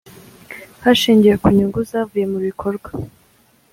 hashingiwe 0.83 1.35
ku 1.41 1.47
nyungu 1.55 1.79
zavuye 1.89 2.25
mu 2.31 2.39
bikorwa 2.47 2.89